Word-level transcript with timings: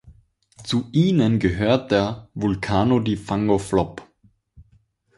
Zu 0.63 0.87
ihnen 0.93 1.37
gehört 1.37 1.91
der 1.91 2.27
Vulcano 2.33 2.99
di 3.01 3.15
Fango 3.17 3.59
Flop. 3.59 4.01